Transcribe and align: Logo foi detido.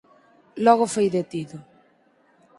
Logo 0.65 0.85
foi 0.93 1.07
detido. 1.17 1.57